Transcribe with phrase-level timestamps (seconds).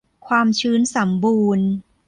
[0.27, 1.67] ความชื้นสัมบูรณ์